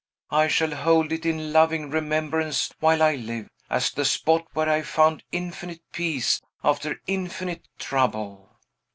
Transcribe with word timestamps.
I 0.31 0.47
shall 0.47 0.73
hold 0.73 1.11
it 1.11 1.27
in 1.27 1.53
loving 1.53 1.91
remembrance 1.91 2.71
while 2.79 3.03
I 3.03 3.13
live, 3.13 3.47
as 3.69 3.91
the 3.91 4.03
spot 4.03 4.47
where 4.53 4.67
I 4.67 4.81
found 4.81 5.21
infinite 5.31 5.83
peace 5.91 6.41
after 6.63 6.99
infinite 7.05 7.67
trouble." 7.77 8.57